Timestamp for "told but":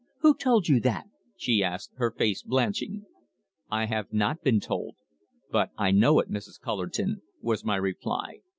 4.59-5.69